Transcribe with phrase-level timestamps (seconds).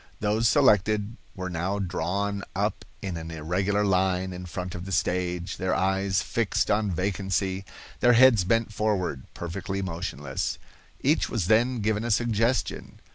[0.19, 5.57] Those selected were now drawn up in an irregular line in front of the stage,
[5.57, 7.65] their eyes fixed on vacancy,
[7.99, 10.57] their heads bent forward, perfectly motionless.
[11.01, 12.99] Each was then given a suggestion.